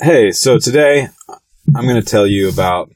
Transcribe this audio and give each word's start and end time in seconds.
Hey, 0.00 0.32
so 0.32 0.58
today 0.58 1.06
I'm 1.72 1.86
going 1.86 1.94
to 1.94 2.02
tell 2.02 2.26
you 2.26 2.48
about 2.48 2.90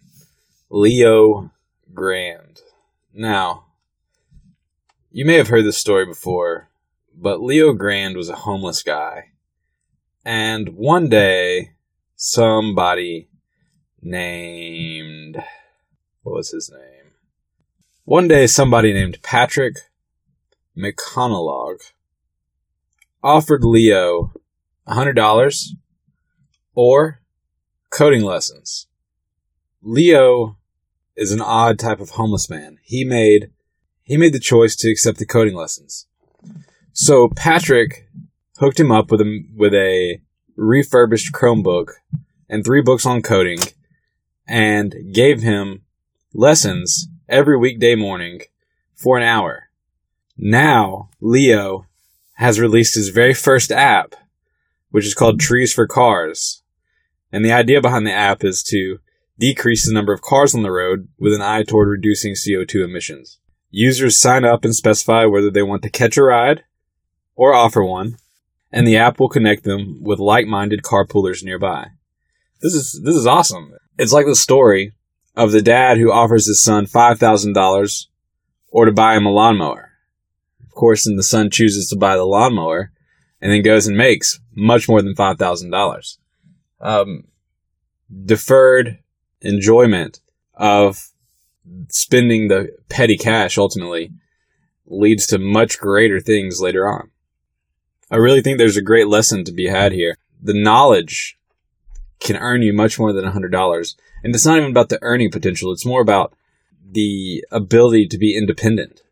Leo 0.68 1.52
Grand. 1.94 2.60
Now, 3.14 3.66
you 5.12 5.24
may 5.24 5.34
have 5.34 5.46
heard 5.46 5.64
this 5.64 5.78
story 5.78 6.06
before, 6.06 6.70
but 7.14 7.40
Leo 7.40 7.72
Grand 7.72 8.16
was 8.16 8.28
a 8.28 8.34
homeless 8.34 8.82
guy. 8.82 9.26
And 10.24 10.70
one 10.70 11.08
day, 11.08 11.70
somebody 12.16 13.28
named. 14.02 15.36
What 16.24 16.34
was 16.34 16.50
his 16.50 16.68
name? 16.68 17.12
One 18.06 18.26
day, 18.26 18.48
somebody 18.48 18.92
named 18.92 19.22
Patrick 19.22 19.76
McConlogue 20.76 21.92
offered 23.22 23.62
Leo 23.62 24.32
$100 24.88 25.76
or 26.78 27.20
coding 27.90 28.22
lessons. 28.22 28.86
Leo 29.82 30.56
is 31.16 31.32
an 31.32 31.40
odd 31.40 31.76
type 31.76 31.98
of 31.98 32.10
homeless 32.10 32.48
man. 32.48 32.78
He 32.84 33.02
made 33.02 33.50
he 34.04 34.16
made 34.16 34.32
the 34.32 34.38
choice 34.38 34.76
to 34.76 34.88
accept 34.88 35.18
the 35.18 35.26
coding 35.26 35.56
lessons. 35.56 36.06
So 36.92 37.30
Patrick 37.34 38.08
hooked 38.58 38.78
him 38.78 38.92
up 38.92 39.10
with 39.10 39.20
a 39.22 39.44
with 39.56 39.74
a 39.74 40.20
refurbished 40.54 41.32
Chromebook 41.32 41.94
and 42.48 42.64
three 42.64 42.80
books 42.80 43.04
on 43.04 43.22
coding 43.22 43.58
and 44.46 44.94
gave 45.12 45.42
him 45.42 45.82
lessons 46.32 47.08
every 47.28 47.58
weekday 47.58 47.96
morning 47.96 48.42
for 48.94 49.18
an 49.18 49.24
hour. 49.24 49.64
Now 50.36 51.10
Leo 51.20 51.86
has 52.34 52.60
released 52.60 52.94
his 52.94 53.08
very 53.08 53.34
first 53.34 53.72
app, 53.72 54.14
which 54.92 55.06
is 55.06 55.14
called 55.14 55.40
Trees 55.40 55.72
for 55.72 55.88
Cars. 55.88 56.62
And 57.32 57.44
the 57.44 57.52
idea 57.52 57.80
behind 57.80 58.06
the 58.06 58.12
app 58.12 58.44
is 58.44 58.62
to 58.64 58.98
decrease 59.38 59.86
the 59.86 59.94
number 59.94 60.12
of 60.12 60.22
cars 60.22 60.54
on 60.54 60.62
the 60.62 60.72
road 60.72 61.08
with 61.18 61.34
an 61.34 61.42
eye 61.42 61.62
toward 61.62 61.88
reducing 61.88 62.34
CO2 62.34 62.84
emissions. 62.84 63.38
Users 63.70 64.20
sign 64.20 64.44
up 64.44 64.64
and 64.64 64.74
specify 64.74 65.24
whether 65.24 65.50
they 65.50 65.62
want 65.62 65.82
to 65.82 65.90
catch 65.90 66.16
a 66.16 66.22
ride 66.22 66.64
or 67.36 67.54
offer 67.54 67.84
one, 67.84 68.16
and 68.72 68.86
the 68.86 68.96
app 68.96 69.20
will 69.20 69.28
connect 69.28 69.64
them 69.64 70.02
with 70.02 70.18
like-minded 70.18 70.82
carpoolers 70.82 71.44
nearby. 71.44 71.88
This 72.60 72.74
is 72.74 73.00
this 73.04 73.14
is 73.14 73.26
awesome. 73.26 73.74
It's 73.98 74.12
like 74.12 74.26
the 74.26 74.34
story 74.34 74.94
of 75.36 75.52
the 75.52 75.62
dad 75.62 75.98
who 75.98 76.10
offers 76.10 76.48
his 76.48 76.62
son 76.62 76.86
$5,000 76.86 78.06
or 78.70 78.84
to 78.84 78.92
buy 78.92 79.16
him 79.16 79.26
a 79.26 79.30
lawnmower. 79.30 79.92
Of 80.64 80.72
course, 80.72 81.06
and 81.06 81.18
the 81.18 81.22
son 81.22 81.50
chooses 81.50 81.88
to 81.88 81.96
buy 81.96 82.16
the 82.16 82.24
lawnmower 82.24 82.90
and 83.40 83.52
then 83.52 83.62
goes 83.62 83.86
and 83.86 83.96
makes 83.96 84.40
much 84.54 84.88
more 84.88 85.00
than 85.00 85.14
$5,000. 85.14 86.18
Um, 86.80 87.24
deferred 88.24 88.98
enjoyment 89.40 90.20
of 90.54 91.10
spending 91.90 92.48
the 92.48 92.76
petty 92.88 93.16
cash 93.16 93.58
ultimately 93.58 94.12
leads 94.86 95.26
to 95.26 95.38
much 95.38 95.78
greater 95.78 96.20
things 96.20 96.60
later 96.60 96.88
on. 96.88 97.10
I 98.10 98.16
really 98.16 98.40
think 98.40 98.58
there's 98.58 98.76
a 98.76 98.82
great 98.82 99.08
lesson 99.08 99.44
to 99.44 99.52
be 99.52 99.66
had 99.66 99.92
here. 99.92 100.16
The 100.42 100.54
knowledge 100.54 101.38
can 102.20 102.36
earn 102.36 102.62
you 102.62 102.72
much 102.72 102.98
more 102.98 103.12
than 103.12 103.24
$100. 103.24 103.94
And 104.24 104.34
it's 104.34 104.46
not 104.46 104.56
even 104.56 104.70
about 104.70 104.88
the 104.88 104.98
earning 105.02 105.30
potential, 105.30 105.72
it's 105.72 105.86
more 105.86 106.00
about 106.00 106.34
the 106.90 107.44
ability 107.50 108.08
to 108.08 108.18
be 108.18 108.36
independent 108.36 109.02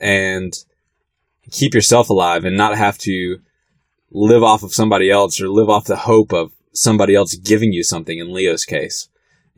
and 0.00 0.54
keep 1.50 1.74
yourself 1.74 2.08
alive 2.08 2.44
and 2.44 2.56
not 2.56 2.76
have 2.76 2.98
to 2.98 3.40
live 4.10 4.42
off 4.42 4.62
of 4.62 4.72
somebody 4.72 5.10
else 5.10 5.40
or 5.40 5.48
live 5.48 5.68
off 5.68 5.84
the 5.84 5.96
hope 5.96 6.32
of 6.32 6.52
somebody 6.76 7.14
else 7.14 7.34
giving 7.34 7.72
you 7.72 7.82
something 7.82 8.18
in 8.18 8.32
Leo's 8.32 8.64
case. 8.64 9.08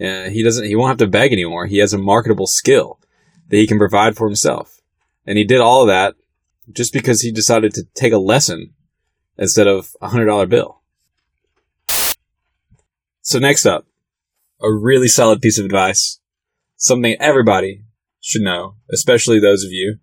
Uh, 0.01 0.29
he 0.31 0.43
doesn't, 0.43 0.67
he 0.67 0.77
won't 0.77 0.89
have 0.89 0.99
to 0.99 1.07
beg 1.07 1.33
anymore. 1.33 1.67
He 1.67 1.79
has 1.79 1.93
a 1.93 1.99
marketable 1.99 2.47
skill 2.47 3.01
that 3.49 3.57
he 3.57 3.67
can 3.67 3.79
provide 3.79 4.17
for 4.17 4.27
himself. 4.27 4.81
And 5.27 5.37
he 5.37 5.45
did 5.45 5.61
all 5.61 5.83
of 5.83 5.89
that 5.89 6.15
just 6.73 6.93
because 6.93 7.21
he 7.21 7.33
decided 7.33 7.75
to 7.75 7.85
take 7.95 8.13
a 8.13 8.19
lesson 8.19 8.75
instead 9.37 9.67
of 9.67 9.95
a 10.01 10.09
hundred 10.09 10.27
dollar 10.27 10.47
bill. 10.47 10.81
So 13.23 13.39
next 13.39 13.67
up, 13.67 13.87
a 14.61 14.73
really 14.73 15.09
solid 15.09 15.43
piece 15.43 15.59
of 15.59 15.65
advice. 15.65 16.21
Something 16.77 17.17
everybody 17.21 17.83
should 18.21 18.43
know, 18.43 18.77
especially 18.91 19.41
those 19.41 19.65
of 19.65 19.71
you 19.71 19.99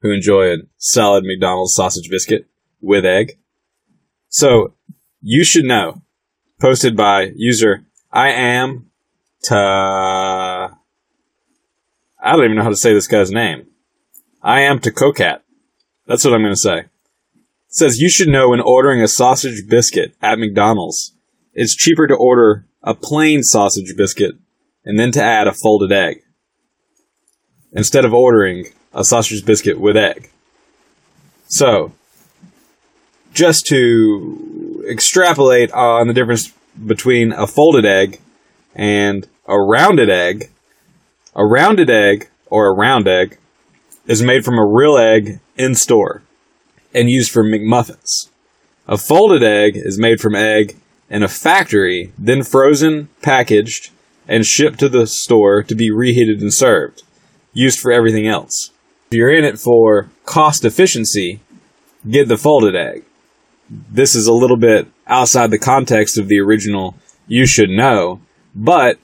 who 0.00 0.10
enjoy 0.10 0.52
a 0.52 0.58
solid 0.76 1.24
McDonald's 1.24 1.74
sausage 1.74 2.08
biscuit 2.10 2.46
with 2.80 3.04
egg. 3.04 3.38
So 4.28 4.74
you 5.20 5.44
should 5.44 5.64
know, 5.64 6.02
posted 6.60 6.96
by 6.96 7.32
user 7.36 7.84
I 8.12 8.30
am 8.30 8.90
Ta. 9.44 10.78
I 12.20 12.32
don't 12.32 12.44
even 12.44 12.56
know 12.56 12.62
how 12.62 12.70
to 12.70 12.76
say 12.76 12.92
this 12.92 13.06
guy's 13.06 13.30
name. 13.30 13.66
I 14.42 14.62
am 14.62 14.80
to 14.80 14.90
Cocat. 14.90 15.42
That's 16.06 16.24
what 16.24 16.34
I'm 16.34 16.42
going 16.42 16.54
to 16.54 16.60
say. 16.60 16.78
It 16.78 16.88
says 17.68 18.00
you 18.00 18.08
should 18.08 18.28
know 18.28 18.48
when 18.50 18.60
ordering 18.60 19.02
a 19.02 19.08
sausage 19.08 19.68
biscuit 19.68 20.16
at 20.22 20.38
McDonald's, 20.38 21.14
it's 21.52 21.76
cheaper 21.76 22.06
to 22.06 22.14
order 22.14 22.66
a 22.82 22.94
plain 22.94 23.42
sausage 23.42 23.96
biscuit 23.96 24.36
and 24.84 24.98
then 24.98 25.12
to 25.12 25.22
add 25.22 25.46
a 25.46 25.52
folded 25.52 25.92
egg 25.92 26.22
instead 27.72 28.04
of 28.04 28.14
ordering 28.14 28.66
a 28.94 29.04
sausage 29.04 29.44
biscuit 29.44 29.78
with 29.78 29.96
egg. 29.96 30.30
So, 31.48 31.92
just 33.32 33.66
to 33.66 34.55
extrapolate 34.88 35.70
on 35.72 36.06
the 36.08 36.14
difference 36.14 36.52
between 36.86 37.32
a 37.32 37.46
folded 37.46 37.84
egg 37.84 38.20
and 38.74 39.26
a 39.46 39.58
rounded 39.58 40.10
egg, 40.10 40.50
a 41.34 41.44
rounded 41.44 41.90
egg 41.90 42.28
or 42.46 42.68
a 42.68 42.74
round 42.74 43.08
egg 43.08 43.38
is 44.06 44.22
made 44.22 44.44
from 44.44 44.58
a 44.58 44.66
real 44.66 44.96
egg 44.96 45.40
in 45.56 45.74
store 45.74 46.22
and 46.94 47.10
used 47.10 47.30
for 47.30 47.44
McMuffins. 47.44 48.28
A 48.86 48.96
folded 48.96 49.42
egg 49.42 49.76
is 49.76 49.98
made 49.98 50.20
from 50.20 50.34
egg 50.34 50.76
in 51.10 51.22
a 51.22 51.28
factory, 51.28 52.12
then 52.18 52.42
frozen, 52.42 53.08
packaged, 53.22 53.90
and 54.28 54.44
shipped 54.44 54.78
to 54.80 54.88
the 54.88 55.06
store 55.06 55.62
to 55.62 55.74
be 55.74 55.90
reheated 55.90 56.40
and 56.40 56.52
served, 56.52 57.02
used 57.52 57.78
for 57.78 57.92
everything 57.92 58.26
else. 58.26 58.70
If 59.10 59.16
you're 59.16 59.34
in 59.34 59.44
it 59.44 59.58
for 59.58 60.08
cost 60.24 60.64
efficiency, 60.64 61.40
get 62.08 62.28
the 62.28 62.38
folded 62.38 62.74
egg. 62.74 63.04
This 63.68 64.14
is 64.14 64.26
a 64.26 64.32
little 64.32 64.56
bit 64.56 64.88
outside 65.06 65.50
the 65.50 65.58
context 65.58 66.18
of 66.18 66.28
the 66.28 66.38
original 66.38 66.94
you 67.26 67.46
should 67.46 67.70
know, 67.70 68.20
but 68.54 68.98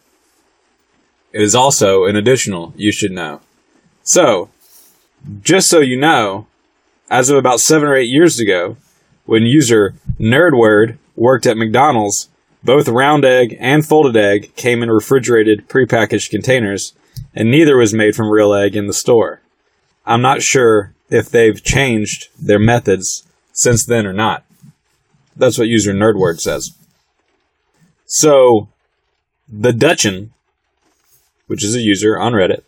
it 1.32 1.40
is 1.40 1.54
also 1.54 2.04
an 2.04 2.16
additional 2.16 2.72
you 2.76 2.92
should 2.92 3.12
know. 3.12 3.40
So, 4.02 4.50
just 5.42 5.68
so 5.68 5.80
you 5.80 5.98
know, 5.98 6.46
as 7.10 7.30
of 7.30 7.36
about 7.36 7.60
seven 7.60 7.88
or 7.88 7.96
eight 7.96 8.08
years 8.08 8.38
ago, 8.38 8.76
when 9.26 9.46
user 9.46 9.94
Nerdword 10.18 10.98
worked 11.16 11.46
at 11.46 11.56
McDonald's, 11.56 12.28
both 12.64 12.88
round 12.88 13.24
egg 13.24 13.56
and 13.60 13.84
folded 13.84 14.16
egg 14.16 14.54
came 14.56 14.82
in 14.82 14.90
refrigerated, 14.90 15.68
prepackaged 15.68 16.30
containers, 16.30 16.94
and 17.34 17.50
neither 17.50 17.76
was 17.76 17.92
made 17.92 18.14
from 18.14 18.30
real 18.30 18.54
egg 18.54 18.76
in 18.76 18.86
the 18.86 18.92
store. 18.92 19.40
I'm 20.06 20.22
not 20.22 20.42
sure 20.42 20.94
if 21.10 21.28
they've 21.28 21.62
changed 21.62 22.28
their 22.40 22.58
methods 22.58 23.26
since 23.52 23.84
then 23.84 24.06
or 24.06 24.12
not. 24.12 24.44
That's 25.36 25.58
what 25.58 25.68
user 25.68 25.92
Nerdword 25.92 26.40
says. 26.40 26.72
So, 28.06 28.68
the 29.48 29.72
Dutchin 29.72 30.30
which 31.52 31.62
is 31.62 31.74
a 31.74 31.80
user 31.80 32.18
on 32.18 32.32
Reddit. 32.32 32.62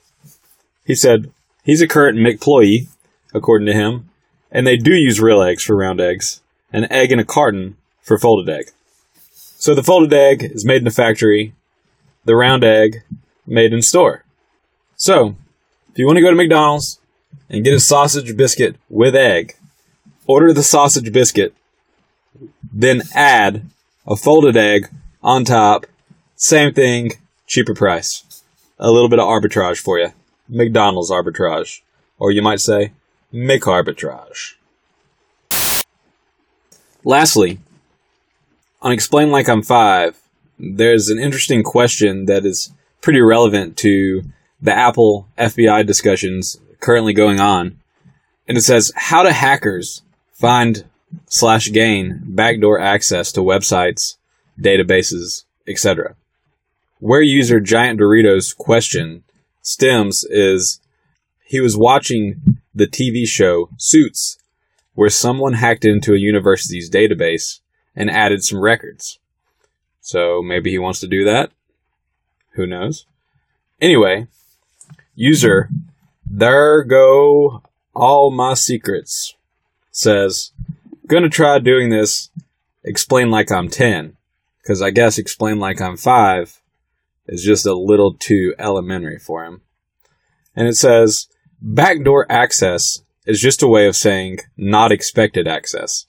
He 0.84 0.94
said 0.94 1.32
he's 1.62 1.80
a 1.80 1.88
current 1.88 2.18
McPloyee, 2.18 2.88
according 3.32 3.64
to 3.64 3.72
him, 3.72 4.10
and 4.52 4.66
they 4.66 4.76
do 4.76 4.92
use 4.92 5.22
real 5.22 5.40
eggs 5.40 5.64
for 5.64 5.74
round 5.74 6.02
eggs, 6.02 6.42
an 6.70 6.92
egg 6.92 7.10
in 7.10 7.18
a 7.18 7.24
carton 7.24 7.78
for 8.02 8.18
folded 8.18 8.54
egg. 8.54 8.66
So 9.32 9.74
the 9.74 9.82
folded 9.82 10.12
egg 10.12 10.42
is 10.42 10.66
made 10.66 10.82
in 10.82 10.86
a 10.86 10.90
factory, 10.90 11.54
the 12.26 12.36
round 12.36 12.62
egg 12.62 13.04
made 13.46 13.72
in 13.72 13.80
store. 13.80 14.26
So, 14.96 15.36
if 15.90 15.98
you 15.98 16.04
want 16.04 16.16
to 16.18 16.22
go 16.22 16.28
to 16.28 16.36
McDonald's 16.36 17.00
and 17.48 17.64
get 17.64 17.72
a 17.72 17.80
sausage 17.80 18.36
biscuit 18.36 18.76
with 18.90 19.16
egg, 19.16 19.56
order 20.26 20.52
the 20.52 20.62
sausage 20.62 21.10
biscuit, 21.10 21.54
then 22.72 23.02
add 23.14 23.66
a 24.06 24.16
folded 24.16 24.56
egg 24.56 24.88
on 25.22 25.44
top, 25.44 25.86
same 26.36 26.74
thing, 26.74 27.12
cheaper 27.46 27.74
price 27.74 28.24
a 28.78 28.90
little 28.90 29.08
bit 29.08 29.18
of 29.18 29.26
arbitrage 29.26 29.78
for 29.78 29.98
you. 29.98 30.12
McDonald's 30.48 31.10
arbitrage. 31.10 31.80
Or 32.18 32.30
you 32.30 32.42
might 32.42 32.60
say, 32.60 32.92
arbitrage. 33.32 34.54
Lastly, 37.04 37.58
on 38.82 38.92
Explain 38.92 39.30
Like 39.30 39.48
I'm 39.48 39.62
Five, 39.62 40.20
there's 40.58 41.08
an 41.08 41.18
interesting 41.18 41.62
question 41.62 42.26
that 42.26 42.44
is 42.44 42.72
pretty 43.00 43.20
relevant 43.20 43.76
to 43.78 44.22
the 44.60 44.72
Apple 44.72 45.28
FBI 45.36 45.86
discussions 45.86 46.58
currently 46.80 47.12
going 47.12 47.40
on. 47.40 47.78
And 48.46 48.56
it 48.56 48.62
says, 48.62 48.92
How 48.94 49.22
do 49.22 49.30
hackers 49.30 50.02
find 50.32 50.84
slash 51.26 51.72
gain 51.72 52.20
backdoor 52.24 52.78
access 52.78 53.32
to 53.32 53.40
websites 53.40 54.16
databases, 54.60 55.44
etc. 55.66 56.16
Where 56.98 57.22
user 57.22 57.60
Giant 57.60 58.00
Doritos 58.00 58.56
question 58.56 59.24
stems 59.62 60.24
is 60.30 60.80
he 61.44 61.60
was 61.60 61.76
watching 61.76 62.58
the 62.74 62.86
TV 62.86 63.26
show 63.26 63.68
Suits, 63.78 64.38
where 64.94 65.10
someone 65.10 65.54
hacked 65.54 65.84
into 65.84 66.14
a 66.14 66.18
university's 66.18 66.90
database 66.90 67.60
and 67.94 68.10
added 68.10 68.42
some 68.42 68.60
records. 68.60 69.18
So 70.00 70.42
maybe 70.42 70.70
he 70.70 70.78
wants 70.78 71.00
to 71.00 71.06
do 71.06 71.24
that. 71.24 71.50
Who 72.52 72.66
knows? 72.66 73.06
Anyway, 73.80 74.26
user, 75.14 75.68
there 76.24 76.82
go 76.84 77.62
all 77.94 78.30
my 78.30 78.54
secrets, 78.54 79.34
says, 79.90 80.52
gonna 81.06 81.28
try 81.28 81.58
doing 81.58 81.90
this, 81.90 82.30
explain 82.82 83.30
like 83.30 83.50
I'm 83.50 83.68
10, 83.68 84.16
because 84.62 84.82
I 84.82 84.90
guess 84.90 85.18
explain 85.18 85.58
like 85.58 85.80
I'm 85.80 85.96
5 85.96 86.60
is 87.26 87.42
just 87.42 87.66
a 87.66 87.74
little 87.74 88.14
too 88.14 88.54
elementary 88.58 89.18
for 89.18 89.44
him. 89.44 89.62
And 90.54 90.68
it 90.68 90.76
says, 90.76 91.28
backdoor 91.60 92.30
access 92.30 93.02
is 93.26 93.40
just 93.40 93.62
a 93.62 93.68
way 93.68 93.86
of 93.86 93.96
saying 93.96 94.38
not 94.56 94.92
expected 94.92 95.48
access. 95.48 96.06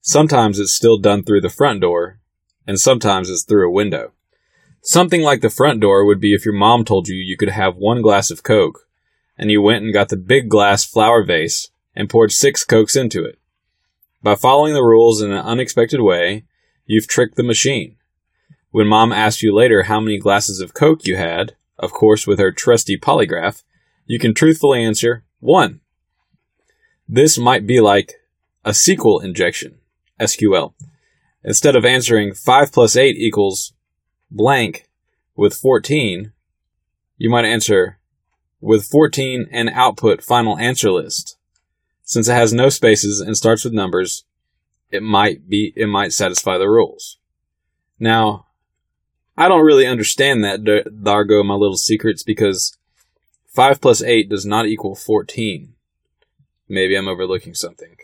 Sometimes 0.00 0.58
it's 0.58 0.74
still 0.74 0.98
done 0.98 1.22
through 1.22 1.40
the 1.40 1.48
front 1.48 1.80
door, 1.80 2.18
and 2.66 2.78
sometimes 2.78 3.28
it's 3.28 3.44
through 3.44 3.68
a 3.68 3.72
window. 3.72 4.12
Something 4.82 5.22
like 5.22 5.40
the 5.40 5.50
front 5.50 5.80
door 5.80 6.04
would 6.04 6.20
be 6.20 6.34
if 6.34 6.44
your 6.44 6.54
mom 6.54 6.84
told 6.84 7.06
you 7.06 7.14
you 7.14 7.36
could 7.36 7.50
have 7.50 7.76
one 7.76 8.02
glass 8.02 8.30
of 8.30 8.42
Coke, 8.42 8.88
and 9.38 9.50
you 9.50 9.62
went 9.62 9.84
and 9.84 9.92
got 9.92 10.08
the 10.08 10.16
big 10.16 10.48
glass 10.48 10.84
flower 10.84 11.24
vase 11.24 11.70
and 11.94 12.10
poured 12.10 12.32
six 12.32 12.64
Cokes 12.64 12.96
into 12.96 13.24
it. 13.24 13.38
By 14.22 14.36
following 14.36 14.72
the 14.72 14.84
rules 14.84 15.20
in 15.20 15.32
an 15.32 15.44
unexpected 15.44 16.00
way, 16.00 16.44
you've 16.86 17.08
tricked 17.08 17.34
the 17.34 17.42
machine. 17.42 17.96
When 18.70 18.86
mom 18.86 19.10
asks 19.12 19.42
you 19.42 19.52
later 19.52 19.84
how 19.84 19.98
many 19.98 20.16
glasses 20.16 20.60
of 20.60 20.74
Coke 20.74 21.04
you 21.06 21.16
had, 21.16 21.56
of 21.76 21.92
course 21.92 22.24
with 22.24 22.38
her 22.38 22.52
trusty 22.52 22.96
polygraph, 22.96 23.64
you 24.06 24.20
can 24.20 24.32
truthfully 24.32 24.84
answer, 24.84 25.24
one. 25.40 25.80
This 27.08 27.36
might 27.36 27.66
be 27.66 27.80
like 27.80 28.12
a 28.64 28.70
SQL 28.70 29.24
injection, 29.24 29.78
SQL. 30.20 30.74
Instead 31.42 31.74
of 31.74 31.84
answering 31.84 32.32
5 32.32 32.70
plus 32.70 32.94
8 32.94 33.16
equals 33.16 33.72
blank 34.30 34.88
with 35.34 35.54
14, 35.54 36.32
you 37.18 37.28
might 37.28 37.44
answer 37.44 37.98
with 38.60 38.84
14 38.84 39.48
and 39.50 39.68
output 39.70 40.22
final 40.22 40.56
answer 40.58 40.92
list. 40.92 41.36
Since 42.12 42.28
it 42.28 42.34
has 42.34 42.52
no 42.52 42.68
spaces 42.68 43.20
and 43.20 43.38
starts 43.38 43.64
with 43.64 43.72
numbers, 43.72 44.26
it 44.90 45.02
might 45.02 45.48
be 45.48 45.72
it 45.74 45.86
might 45.86 46.12
satisfy 46.12 46.58
the 46.58 46.68
rules. 46.68 47.16
Now, 47.98 48.48
I 49.34 49.48
don't 49.48 49.64
really 49.64 49.86
understand 49.86 50.44
that, 50.44 50.62
Dargo, 50.62 51.42
my 51.42 51.54
little 51.54 51.78
secrets, 51.78 52.22
because 52.22 52.76
5 53.54 53.80
plus 53.80 54.02
8 54.02 54.28
does 54.28 54.44
not 54.44 54.66
equal 54.66 54.94
14. 54.94 55.72
Maybe 56.68 56.94
I'm 56.96 57.08
overlooking 57.08 57.54
something. 57.54 57.96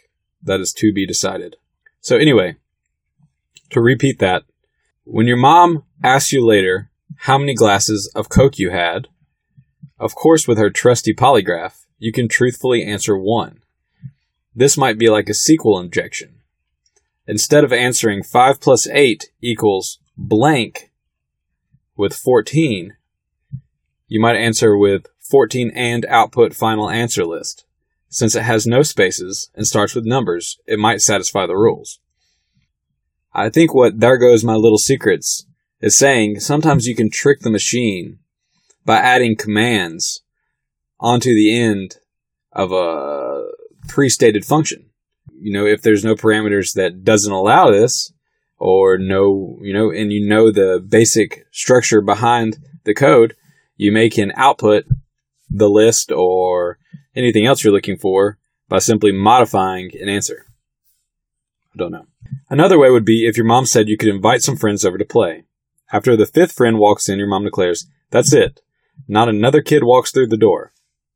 That 0.42 0.60
is 0.60 0.72
to 0.78 0.90
be 0.90 1.06
decided. 1.06 1.56
So, 2.00 2.16
anyway, 2.16 2.56
to 3.68 3.80
repeat 3.82 4.20
that, 4.20 4.44
when 5.04 5.26
your 5.26 5.36
mom 5.36 5.84
asks 6.02 6.32
you 6.32 6.46
later 6.46 6.90
how 7.16 7.36
many 7.36 7.52
glasses 7.52 8.10
of 8.16 8.30
Coke 8.30 8.58
you 8.58 8.70
had, 8.70 9.08
of 9.98 10.14
course, 10.14 10.48
with 10.48 10.56
her 10.56 10.70
trusty 10.70 11.12
polygraph, 11.12 11.84
you 11.98 12.10
can 12.10 12.26
truthfully 12.26 12.82
answer 12.82 13.14
one. 13.14 13.60
This 14.58 14.76
might 14.76 14.98
be 14.98 15.08
like 15.08 15.28
a 15.28 15.34
SQL 15.34 15.80
injection. 15.80 16.40
Instead 17.28 17.62
of 17.62 17.72
answering 17.72 18.24
5 18.24 18.60
plus 18.60 18.88
8 18.88 19.30
equals 19.40 20.00
blank 20.16 20.90
with 21.96 22.12
14, 22.12 22.96
you 24.08 24.20
might 24.20 24.34
answer 24.34 24.76
with 24.76 25.06
14 25.20 25.70
and 25.76 26.04
output 26.06 26.54
final 26.54 26.90
answer 26.90 27.24
list. 27.24 27.66
Since 28.08 28.34
it 28.34 28.42
has 28.42 28.66
no 28.66 28.82
spaces 28.82 29.48
and 29.54 29.64
starts 29.64 29.94
with 29.94 30.04
numbers, 30.04 30.58
it 30.66 30.80
might 30.80 31.02
satisfy 31.02 31.46
the 31.46 31.54
rules. 31.54 32.00
I 33.32 33.50
think 33.50 33.72
what 33.72 34.00
There 34.00 34.18
Goes 34.18 34.42
My 34.42 34.56
Little 34.56 34.78
Secrets 34.78 35.46
is 35.80 35.96
saying 35.96 36.40
sometimes 36.40 36.88
you 36.88 36.96
can 36.96 37.10
trick 37.12 37.42
the 37.42 37.50
machine 37.50 38.18
by 38.84 38.96
adding 38.96 39.36
commands 39.36 40.24
onto 40.98 41.32
the 41.32 41.56
end 41.56 41.98
of 42.50 42.72
a 42.72 43.37
pre-stated 43.88 44.44
function. 44.44 44.90
You 45.40 45.52
know, 45.52 45.66
if 45.66 45.82
there's 45.82 46.04
no 46.04 46.14
parameters 46.14 46.74
that 46.74 47.04
doesn't 47.04 47.32
allow 47.32 47.70
this, 47.70 48.12
or 48.58 48.98
no, 48.98 49.58
you 49.62 49.72
know, 49.72 49.90
and 49.90 50.12
you 50.12 50.26
know 50.26 50.50
the 50.50 50.84
basic 50.86 51.46
structure 51.52 52.00
behind 52.00 52.58
the 52.84 52.94
code, 52.94 53.34
you 53.76 53.92
make 53.92 54.18
an 54.18 54.32
output 54.36 54.84
the 55.50 55.68
list 55.68 56.12
or 56.12 56.78
anything 57.14 57.46
else 57.46 57.64
you're 57.64 57.72
looking 57.72 57.96
for 57.96 58.38
by 58.68 58.78
simply 58.78 59.12
modifying 59.12 59.90
an 60.00 60.08
answer. 60.08 60.46
I 61.74 61.78
don't 61.78 61.92
know. 61.92 62.06
Another 62.50 62.78
way 62.78 62.90
would 62.90 63.04
be 63.04 63.26
if 63.26 63.36
your 63.36 63.46
mom 63.46 63.66
said 63.66 63.88
you 63.88 63.96
could 63.96 64.08
invite 64.08 64.42
some 64.42 64.56
friends 64.56 64.84
over 64.84 64.98
to 64.98 65.04
play. 65.04 65.44
After 65.92 66.16
the 66.16 66.26
fifth 66.26 66.52
friend 66.52 66.78
walks 66.78 67.08
in, 67.08 67.18
your 67.18 67.28
mom 67.28 67.44
declares, 67.44 67.86
That's 68.10 68.32
it. 68.32 68.60
Not 69.06 69.28
another 69.28 69.62
kid 69.62 69.84
walks 69.84 70.10
through 70.10 70.28
the 70.28 70.36
door. 70.36 70.72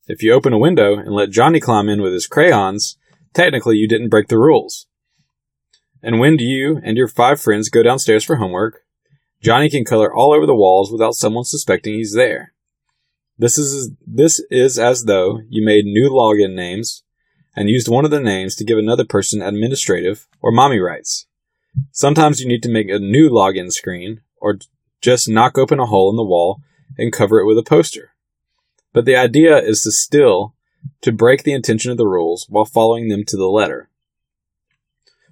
If 0.09 0.23
you 0.23 0.33
open 0.33 0.53
a 0.53 0.59
window 0.59 0.97
and 0.99 1.13
let 1.13 1.31
Johnny 1.31 1.61
climb 1.61 1.89
in 1.89 2.03
with 2.03 2.13
his 2.13 2.27
crayons, 2.27 2.97
technically 3.35 3.77
you 3.77 3.87
didn't 3.87 4.09
break 4.09 4.29
the 4.29 4.39
rules. 4.39 4.87
And 6.03 6.19
when 6.19 6.39
you 6.41 6.81
and 6.83 6.97
your 6.97 7.07
five 7.07 7.41
friends 7.41 7.69
go 7.69 7.85
downstairs 7.85 8.25
for 8.25 8.37
homework, 8.37 8.81
Johnny 9.41 9.71
can 9.71 9.85
color 9.85 10.13
all 10.13 10.33
over 10.33 10.47
the 10.47 10.57
walls 10.57 10.91
without 10.91 11.15
someone 11.15 11.45
suspecting 11.45 11.95
he's 11.95 12.15
there. 12.15 12.53
This 13.39 13.59
is 13.59 13.93
this 14.05 14.45
is 14.51 14.79
as 14.79 15.05
though 15.05 15.41
you 15.49 15.65
made 15.65 15.85
new 15.85 16.11
login 16.11 16.55
names 16.55 17.05
and 17.55 17.69
used 17.69 17.89
one 17.89 18.05
of 18.05 18.11
the 18.11 18.21
names 18.21 18.57
to 18.57 18.65
give 18.65 18.79
another 18.79 19.05
person 19.05 19.41
administrative 19.41 20.27
or 20.41 20.51
mommy 20.51 20.79
rights. 20.79 21.27
Sometimes 21.93 22.41
you 22.41 22.49
need 22.49 22.63
to 22.65 22.69
make 22.69 22.89
a 22.89 22.99
new 22.99 23.31
login 23.31 23.71
screen 23.71 24.21
or 24.41 24.59
just 25.01 25.29
knock 25.29 25.57
open 25.57 25.79
a 25.79 25.87
hole 25.87 26.11
in 26.11 26.17
the 26.17 26.25
wall 26.25 26.61
and 26.99 27.13
cover 27.13 27.39
it 27.41 27.47
with 27.47 27.59
a 27.59 27.63
poster. 27.63 28.12
But 28.93 29.05
the 29.05 29.17
idea 29.17 29.57
is 29.59 29.83
to 29.83 29.91
still 29.91 30.55
to 31.01 31.13
break 31.13 31.45
the 31.45 31.53
intention 31.53 31.91
of 31.91 31.97
the 31.97 32.07
rules 32.07 32.47
while 32.49 32.65
following 32.65 33.09
them 33.09 33.25
to 33.27 33.37
the 33.37 33.47
letter. 33.47 33.89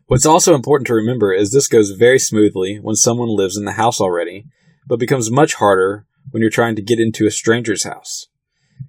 What's 0.07 0.27
also 0.27 0.55
important 0.55 0.87
to 0.89 0.95
remember 0.95 1.33
is 1.33 1.53
this 1.53 1.69
goes 1.69 1.93
very 1.93 2.19
smoothly 2.19 2.79
when 2.81 2.97
someone 2.97 3.29
lives 3.29 3.57
in 3.57 3.65
the 3.65 3.73
house 3.73 4.01
already, 4.01 4.47
but 4.87 4.99
becomes 4.99 5.31
much 5.31 5.55
harder 5.55 6.05
when 6.31 6.41
you're 6.41 6.51
trying 6.51 6.77
to 6.77 6.83
get 6.83 6.99
into 6.99 7.27
a 7.27 7.31
stranger's 7.31 7.85
house. 7.85 8.27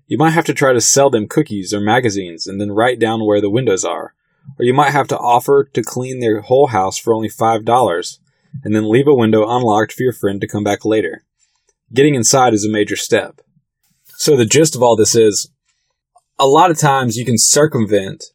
You 0.07 0.17
might 0.17 0.31
have 0.31 0.46
to 0.46 0.53
try 0.53 0.74
to 0.74 0.81
sell 0.81 1.10
them 1.10 1.27
cookies 1.27 1.74
or 1.74 1.79
magazines 1.79 2.48
and 2.48 2.60
then 2.60 2.72
write 2.72 3.00
down 3.00 3.25
where 3.25 3.41
the 3.41 3.50
windows 3.50 3.86
are. 3.86 4.15
Or 4.57 4.65
you 4.65 4.74
might 4.74 4.91
have 4.91 5.07
to 5.10 5.17
offer 5.17 5.69
to 5.74 5.84
clean 5.84 6.19
their 6.19 6.41
whole 6.41 6.67
house 6.67 6.98
for 6.98 7.13
only 7.13 7.29
$5 7.29 8.19
and 8.63 8.75
then 8.75 8.89
leave 8.89 9.07
a 9.07 9.13
window 9.13 9.48
unlocked 9.48 9.93
for 9.93 10.03
your 10.03 10.13
friend 10.13 10.41
to 10.41 10.48
come 10.48 10.63
back 10.63 10.84
later. 10.86 11.24
Getting 11.93 12.15
inside 12.15 12.53
is 12.53 12.65
a 12.65 12.72
major 12.72 12.96
step. 12.96 13.41
So 14.22 14.38
the 14.38 14.46
gist 14.46 14.75
of 14.75 14.84
all 14.84 14.96
this 14.96 15.16
is 15.16 15.51
a 16.38 16.46
lot 16.46 16.70
of 16.70 16.78
times 16.78 17.18
you 17.18 17.25
can 17.25 17.40
circumvent 17.40 18.25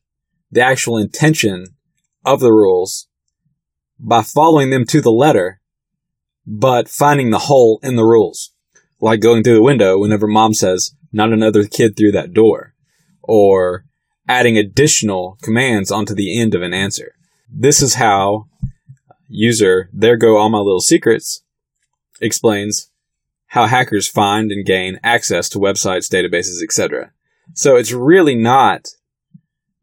the 0.51 0.61
actual 0.61 0.99
intention 0.99 1.77
of 2.25 2.41
the 2.41 2.51
rules 2.51 3.07
by 3.97 4.23
following 4.23 4.71
them 4.71 4.85
to 4.87 5.01
the 5.01 5.13
letter, 5.13 5.61
but 6.45 6.89
finding 6.89 7.31
the 7.31 7.47
hole 7.47 7.79
in 7.85 7.95
the 7.95 8.03
rules. 8.03 8.53
Like 9.01 9.21
going 9.21 9.45
through 9.45 9.55
the 9.55 9.63
window 9.63 9.97
whenever 9.97 10.27
mom 10.27 10.55
says, 10.55 10.91
not 11.13 11.33
another 11.33 11.63
kid 11.63 11.97
through 11.97 12.11
that 12.11 12.33
door, 12.33 12.75
or 13.23 13.85
adding 14.27 14.59
additional 14.59 15.39
commands 15.41 15.93
onto 15.93 16.17
the 16.17 16.37
end 16.37 16.57
of 16.57 16.63
an 16.63 16.75
answer. 16.75 17.15
This 17.49 17.81
is 17.81 17.95
how 17.95 18.49
user, 19.29 19.89
there 19.93 20.17
go 20.17 20.37
all 20.37 20.49
my 20.49 20.59
little 20.59 20.81
secrets, 20.81 21.45
explains 22.21 22.91
how 23.49 23.67
hackers 23.67 24.09
find 24.09 24.51
and 24.51 24.67
gain 24.67 24.99
access 25.03 25.49
to 25.51 25.59
websites, 25.59 26.11
databases, 26.11 26.63
etc. 26.63 27.13
So 27.55 27.77
it's 27.77 27.93
really 27.93 28.35
not 28.35 28.89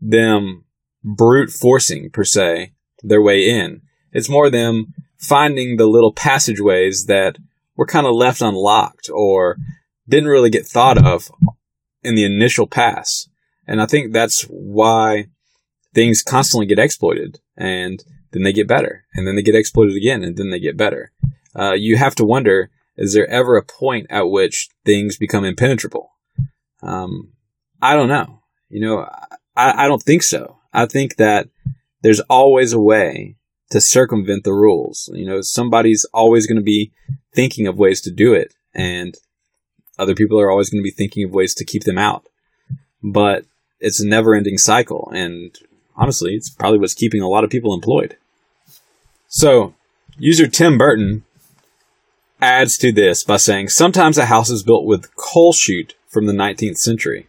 them 0.01 0.65
brute 1.03 1.50
forcing 1.50 2.10
per 2.10 2.24
se 2.24 2.74
their 3.01 3.22
way 3.22 3.50
in. 3.50 3.82
It's 4.12 4.29
more 4.29 4.50
them 4.50 4.93
finding 5.17 5.77
the 5.77 5.88
little 5.88 6.13
passageways 6.13 7.05
that 7.05 7.38
were 7.75 7.86
kind 7.86 8.05
of 8.05 8.13
left 8.13 8.41
unlocked 8.41 9.10
or 9.12 9.58
didn't 10.08 10.29
really 10.29 10.50
get 10.50 10.65
thought 10.65 11.03
of 11.03 11.32
in 12.03 12.15
the 12.15 12.25
initial 12.25 12.67
pass. 12.67 13.27
And 13.65 13.82
I 13.82 13.86
think 13.86 14.12
that's 14.12 14.43
why 14.43 15.27
things 15.93 16.22
constantly 16.22 16.65
get 16.65 16.79
exploited 16.79 17.39
and 17.55 18.03
then 18.32 18.43
they 18.43 18.53
get 18.53 18.67
better 18.67 19.05
and 19.13 19.25
then 19.25 19.36
they 19.36 19.41
get 19.41 19.55
exploited 19.55 19.96
again 19.96 20.24
and 20.24 20.36
then 20.36 20.50
they 20.50 20.60
get 20.60 20.75
better. 20.77 21.12
Uh, 21.55 21.74
you 21.74 21.98
have 21.98 22.15
to 22.15 22.25
wonder, 22.25 22.70
is 22.96 23.14
there 23.14 23.28
ever 23.30 23.58
a 23.58 23.64
point 23.64 24.08
at 24.10 24.30
which 24.30 24.70
things 24.86 25.18
become 25.18 25.44
impenetrable? 25.44 26.12
Um, 26.82 27.34
I 27.82 27.96
don't 27.96 28.10
know. 28.10 28.42
You 28.70 28.82
know, 28.82 29.10
I, 29.56 29.86
I 29.86 29.88
don't 29.88 30.02
think 30.02 30.24
so. 30.24 30.58
I 30.74 30.86
think 30.86 31.18
that 31.18 31.50
there's 32.02 32.20
always 32.22 32.74
a 32.74 32.80
way 32.80 33.36
to 33.70 33.82
circumvent 33.82 34.44
the 34.44 34.54
rules. 34.54 35.10
You 35.14 35.26
know, 35.26 35.42
somebody's 35.42 36.06
always 36.14 36.48
going 36.48 36.58
to 36.58 36.64
be 36.64 36.92
thinking 37.34 37.68
of 37.68 37.78
ways 37.78 38.02
to 38.02 38.12
do 38.12 38.34
it, 38.34 38.54
and 38.74 39.16
other 39.98 40.16
people 40.16 40.40
are 40.40 40.52
always 40.52 40.70
going 40.70 40.82
to 40.82 40.88
be 40.88 40.92
thinking 40.92 41.24
of 41.24 41.32
ways 41.32 41.56
to 41.56 41.66
keep 41.66 41.84
them 41.84 41.98
out. 41.98 42.28
But 43.02 43.46
it's 43.80 44.00
a 44.00 44.08
never 44.08 44.36
ending 44.36 44.58
cycle, 44.58 45.12
and 45.14 45.58
honestly, 45.96 46.36
it's 46.36 46.50
probably 46.50 46.80
what's 46.80 46.94
keeping 46.94 47.22
a 47.22 47.28
lot 47.28 47.44
of 47.44 47.50
people 47.50 47.74
employed. 47.74 48.18
So, 49.28 49.74
user 50.18 50.48
Tim 50.48 50.78
Burton 50.78 51.24
adds 52.44 52.78
to 52.78 52.92
this 52.92 53.24
by 53.24 53.38
saying 53.38 53.70
sometimes 53.70 54.18
a 54.18 54.26
house 54.26 54.50
is 54.50 54.64
built 54.64 54.86
with 54.86 55.16
coal 55.16 55.54
chute 55.54 55.96
from 56.08 56.26
the 56.26 56.34
19th 56.34 56.78
century. 56.78 57.28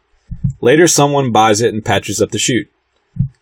Later, 0.61 0.87
someone 0.87 1.33
buys 1.33 1.61
it 1.61 1.73
and 1.73 1.85
patches 1.85 2.21
up 2.21 2.31
the 2.31 2.39
chute. 2.39 2.71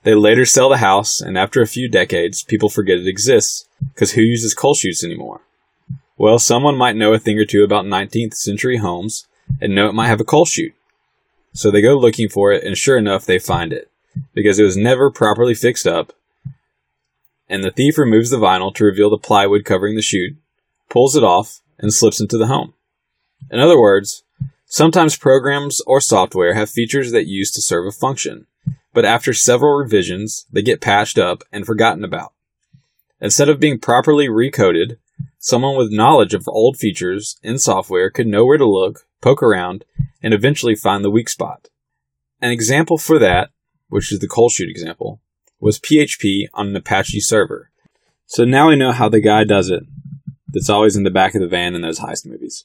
They 0.02 0.14
later 0.14 0.44
sell 0.44 0.68
the 0.68 0.78
house, 0.78 1.20
and 1.20 1.38
after 1.38 1.62
a 1.62 1.66
few 1.66 1.88
decades, 1.88 2.42
people 2.42 2.68
forget 2.68 2.98
it 2.98 3.06
exists 3.06 3.66
because 3.94 4.12
who 4.12 4.22
uses 4.22 4.54
coal 4.54 4.74
chutes 4.74 5.04
anymore? 5.04 5.40
Well, 6.18 6.38
someone 6.38 6.76
might 6.76 6.96
know 6.96 7.14
a 7.14 7.18
thing 7.18 7.38
or 7.38 7.44
two 7.44 7.64
about 7.64 7.86
19th 7.86 8.34
century 8.34 8.76
homes 8.76 9.26
and 9.60 9.74
know 9.74 9.88
it 9.88 9.94
might 9.94 10.08
have 10.08 10.20
a 10.20 10.24
coal 10.24 10.44
chute. 10.44 10.74
So 11.54 11.70
they 11.70 11.82
go 11.82 11.96
looking 11.96 12.28
for 12.28 12.52
it, 12.52 12.64
and 12.64 12.76
sure 12.76 12.98
enough, 12.98 13.24
they 13.24 13.38
find 13.38 13.72
it 13.72 13.90
because 14.34 14.58
it 14.58 14.64
was 14.64 14.76
never 14.76 15.10
properly 15.10 15.54
fixed 15.54 15.86
up. 15.86 16.12
And 17.48 17.64
the 17.64 17.70
thief 17.70 17.98
removes 17.98 18.30
the 18.30 18.38
vinyl 18.38 18.74
to 18.74 18.84
reveal 18.84 19.10
the 19.10 19.18
plywood 19.18 19.64
covering 19.64 19.96
the 19.96 20.02
chute, 20.02 20.36
pulls 20.88 21.16
it 21.16 21.24
off, 21.24 21.61
and 21.82 21.92
slips 21.92 22.20
into 22.20 22.38
the 22.38 22.46
home. 22.46 22.72
In 23.50 23.58
other 23.58 23.78
words, 23.78 24.22
sometimes 24.66 25.16
programs 25.16 25.82
or 25.86 26.00
software 26.00 26.54
have 26.54 26.70
features 26.70 27.12
that 27.12 27.26
used 27.26 27.52
to 27.54 27.60
serve 27.60 27.86
a 27.86 27.92
function, 27.92 28.46
but 28.94 29.04
after 29.04 29.34
several 29.34 29.74
revisions, 29.74 30.46
they 30.50 30.62
get 30.62 30.80
patched 30.80 31.18
up 31.18 31.42
and 31.52 31.66
forgotten 31.66 32.04
about. 32.04 32.32
Instead 33.20 33.48
of 33.48 33.60
being 33.60 33.78
properly 33.78 34.28
recoded, 34.28 34.96
someone 35.38 35.76
with 35.76 35.92
knowledge 35.92 36.34
of 36.34 36.48
old 36.48 36.76
features 36.76 37.38
in 37.42 37.58
software 37.58 38.10
could 38.10 38.26
know 38.26 38.46
where 38.46 38.58
to 38.58 38.68
look, 38.68 39.06
poke 39.20 39.42
around, 39.42 39.84
and 40.22 40.32
eventually 40.32 40.74
find 40.74 41.04
the 41.04 41.10
weak 41.10 41.28
spot. 41.28 41.68
An 42.40 42.50
example 42.50 42.98
for 42.98 43.18
that, 43.18 43.50
which 43.88 44.12
is 44.12 44.20
the 44.20 44.48
chute 44.50 44.70
example, 44.70 45.20
was 45.60 45.78
PHP 45.78 46.46
on 46.54 46.68
an 46.68 46.76
Apache 46.76 47.20
server. 47.20 47.70
So 48.26 48.44
now 48.44 48.68
we 48.68 48.76
know 48.76 48.92
how 48.92 49.08
the 49.08 49.20
guy 49.20 49.44
does 49.44 49.68
it 49.68 49.84
that's 50.52 50.70
always 50.70 50.96
in 50.96 51.02
the 51.02 51.10
back 51.10 51.34
of 51.34 51.40
the 51.40 51.48
van 51.48 51.74
in 51.74 51.82
those 51.82 52.00
heist 52.00 52.26
movies. 52.26 52.64